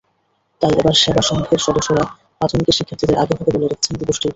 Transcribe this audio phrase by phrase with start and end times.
[0.61, 2.03] তাই এবার সেবা সংঘের সদস্যরা
[2.37, 4.29] প্রাথমিকের শিক্ষার্থীদের আগেভাগে বলে রেখেছেন দিবসটির কথা।